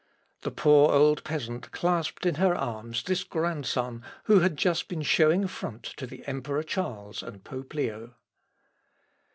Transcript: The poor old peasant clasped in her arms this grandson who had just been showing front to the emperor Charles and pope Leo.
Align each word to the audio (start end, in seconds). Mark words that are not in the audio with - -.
The 0.41 0.49
poor 0.49 0.89
old 0.91 1.23
peasant 1.23 1.69
clasped 1.71 2.25
in 2.25 2.33
her 2.41 2.55
arms 2.55 3.03
this 3.03 3.23
grandson 3.23 4.01
who 4.23 4.39
had 4.39 4.57
just 4.57 4.87
been 4.87 5.03
showing 5.03 5.45
front 5.45 5.83
to 5.83 6.07
the 6.07 6.25
emperor 6.25 6.63
Charles 6.63 7.21
and 7.21 7.43
pope 7.43 7.75
Leo. 7.75 8.15